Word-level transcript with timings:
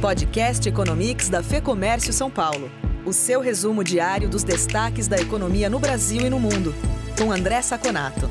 Podcast 0.00 0.68
Economics 0.68 1.28
da 1.28 1.42
Fê 1.42 1.60
Comércio 1.60 2.12
São 2.12 2.30
Paulo. 2.30 2.70
O 3.04 3.12
seu 3.12 3.40
resumo 3.40 3.82
diário 3.82 4.28
dos 4.28 4.44
destaques 4.44 5.08
da 5.08 5.18
economia 5.18 5.68
no 5.68 5.80
Brasil 5.80 6.24
e 6.24 6.30
no 6.30 6.38
mundo. 6.38 6.72
Com 7.18 7.32
André 7.32 7.60
Saconato. 7.62 8.30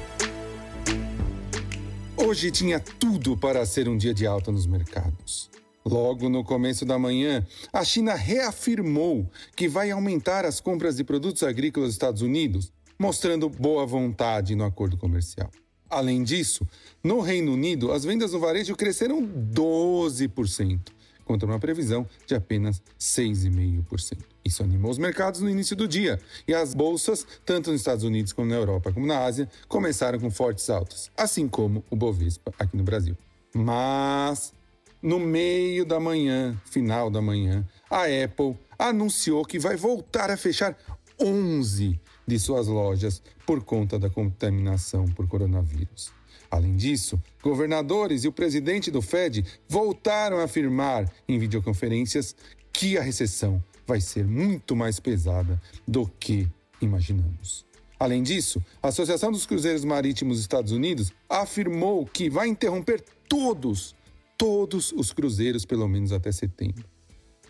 Hoje 2.15 2.51
tinha 2.51 2.79
tudo 2.79 3.35
para 3.35 3.65
ser 3.65 3.89
um 3.89 3.97
dia 3.97 4.13
de 4.13 4.25
alta 4.25 4.49
nos 4.49 4.65
mercados. 4.65 5.49
Logo 5.85 6.29
no 6.29 6.41
começo 6.41 6.85
da 6.85 6.97
manhã, 6.97 7.45
a 7.73 7.83
China 7.83 8.15
reafirmou 8.15 9.29
que 9.53 9.67
vai 9.67 9.91
aumentar 9.91 10.45
as 10.45 10.61
compras 10.61 10.95
de 10.95 11.03
produtos 11.03 11.43
agrícolas 11.43 11.89
dos 11.89 11.95
Estados 11.95 12.21
Unidos, 12.21 12.71
mostrando 12.97 13.49
boa 13.49 13.85
vontade 13.85 14.55
no 14.55 14.63
acordo 14.63 14.95
comercial. 14.95 15.51
Além 15.89 16.23
disso, 16.23 16.67
no 17.03 17.19
Reino 17.21 17.53
Unido, 17.53 17.91
as 17.91 18.03
vendas 18.03 18.33
no 18.33 18.39
varejo 18.39 18.75
cresceram 18.75 19.21
12%, 19.21 20.79
contra 21.27 21.45
uma 21.45 21.59
previsão 21.59 22.07
de 22.25 22.33
apenas 22.33 22.81
6,5%. 22.97 24.17
Isso 24.45 24.63
animou 24.63 24.89
os 24.89 24.97
mercados 24.97 25.41
no 25.41 25.49
início 25.49 25.75
do 25.75 25.87
dia, 25.87 26.19
e 26.47 26.53
as 26.53 26.73
bolsas, 26.73 27.27
tanto 27.45 27.69
nos 27.69 27.81
Estados 27.81 28.05
Unidos 28.05 28.31
como 28.31 28.49
na 28.49 28.55
Europa 28.55 28.93
como 28.93 29.05
na 29.05 29.19
Ásia, 29.19 29.49
começaram 29.67 30.17
com 30.19 30.31
fortes 30.31 30.69
altas, 30.69 31.11
assim 31.17 31.47
como 31.49 31.83
o 31.89 31.95
Bovespa 31.95 32.53
aqui 32.57 32.77
no 32.77 32.83
Brasil. 32.83 33.17
Mas, 33.53 34.53
no 35.01 35.19
meio 35.19 35.85
da 35.85 35.99
manhã, 35.99 36.59
final 36.65 37.09
da 37.09 37.21
manhã, 37.21 37.67
a 37.89 38.03
Apple 38.03 38.57
anunciou 38.79 39.43
que 39.43 39.59
vai 39.59 39.75
voltar 39.75 40.31
a 40.31 40.37
fechar 40.37 40.77
11 41.19 41.99
de 42.25 42.39
suas 42.39 42.67
lojas 42.67 43.21
por 43.45 43.63
conta 43.63 43.99
da 43.99 44.09
contaminação 44.09 45.05
por 45.09 45.27
coronavírus. 45.27 46.11
Além 46.49 46.75
disso, 46.75 47.21
governadores 47.41 48.23
e 48.23 48.27
o 48.27 48.31
presidente 48.31 48.89
do 48.89 49.01
Fed 49.01 49.45
voltaram 49.67 50.39
a 50.39 50.43
afirmar 50.43 51.11
em 51.27 51.37
videoconferências 51.37 52.35
que 52.71 52.97
a 52.97 53.01
recessão 53.01 53.63
vai 53.85 54.01
ser 54.01 54.25
muito 54.25 54.75
mais 54.75 54.99
pesada 54.99 55.61
do 55.87 56.07
que 56.19 56.47
imaginamos. 56.81 57.65
Além 57.99 58.21
disso, 58.21 58.63
a 58.81 58.89
Associação 58.89 59.31
dos 59.31 59.45
Cruzeiros 59.45 59.83
Marítimos 59.83 60.37
dos 60.37 60.41
Estados 60.41 60.71
Unidos 60.71 61.11
afirmou 61.27 62.05
que 62.05 62.29
vai 62.29 62.47
interromper 62.47 63.03
todos, 63.27 63.95
todos 64.37 64.91
os 64.91 65.11
cruzeiros 65.11 65.65
pelo 65.65 65.87
menos 65.87 66.11
até 66.11 66.31
setembro. 66.31 66.85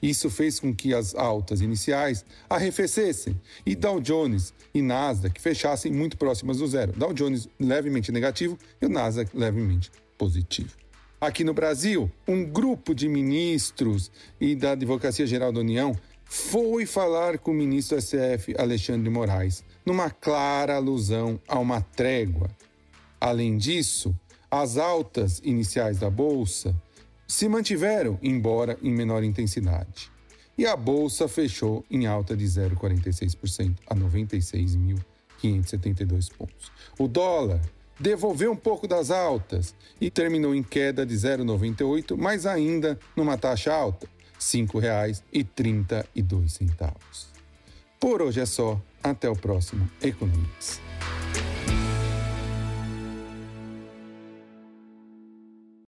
Isso 0.01 0.29
fez 0.29 0.59
com 0.59 0.73
que 0.73 0.93
as 0.93 1.15
altas 1.15 1.61
iniciais 1.61 2.25
arrefecessem 2.49 3.39
e 3.65 3.75
Dow 3.75 3.99
Jones 3.99 4.53
e 4.73 4.81
Nasdaq 4.81 5.41
fechassem 5.41 5.91
muito 5.91 6.17
próximas 6.17 6.57
do 6.57 6.67
zero. 6.67 6.93
Dow 6.93 7.13
Jones 7.13 7.49
levemente 7.59 8.11
negativo 8.11 8.57
e 8.81 8.85
o 8.85 8.89
Nasdaq 8.89 9.35
levemente 9.35 9.91
positivo. 10.17 10.75
Aqui 11.19 11.43
no 11.43 11.53
Brasil, 11.53 12.11
um 12.27 12.45
grupo 12.45 12.93
de 12.93 13.09
ministros 13.09 14.11
e 14.39 14.55
da 14.55 14.73
Advocacia 14.73 15.25
Geral 15.25 15.51
da 15.51 15.61
União 15.61 15.95
foi 16.25 16.85
falar 16.85 17.39
com 17.39 17.51
o 17.51 17.55
ministro 17.55 17.99
SF 17.99 18.53
Alexandre 18.57 19.09
Moraes, 19.09 19.63
numa 19.85 20.09
clara 20.11 20.75
alusão 20.75 21.39
a 21.47 21.57
uma 21.57 21.81
trégua. 21.81 22.49
Além 23.19 23.57
disso, 23.57 24.15
as 24.51 24.77
altas 24.77 25.41
iniciais 25.43 25.97
da 25.97 26.09
bolsa 26.09 26.75
se 27.27 27.49
mantiveram, 27.49 28.17
embora 28.21 28.77
em 28.81 28.91
menor 28.91 29.23
intensidade. 29.23 30.09
E 30.57 30.65
a 30.65 30.75
bolsa 30.75 31.27
fechou 31.27 31.85
em 31.91 32.07
alta 32.07 32.35
de 32.35 32.45
0,46% 32.45 33.75
a 33.85 33.93
96.572 33.93 36.31
pontos. 36.35 36.71
O 36.97 37.07
dólar 37.07 37.61
devolveu 37.99 38.51
um 38.51 38.55
pouco 38.55 38.87
das 38.87 39.11
altas 39.11 39.75
e 39.99 40.09
terminou 40.09 40.55
em 40.55 40.63
queda 40.63 41.05
de 41.05 41.13
0,98, 41.13 42.15
mas 42.17 42.45
ainda 42.45 42.97
numa 43.15 43.37
taxa 43.37 43.73
alta, 43.73 44.07
R$ 44.07 44.13
5,32. 44.39 47.27
Por 47.99 48.21
hoje 48.21 48.39
é 48.39 48.45
só. 48.45 48.81
Até 49.03 49.29
o 49.29 49.35
próximo 49.35 49.89
Economics. 50.01 50.86